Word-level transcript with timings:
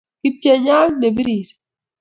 Kipchenyak 0.21 0.89
ne 0.99 1.17
birir 1.17 1.59